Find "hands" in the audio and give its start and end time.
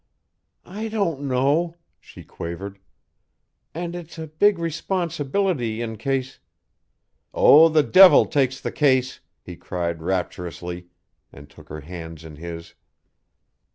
11.81-12.25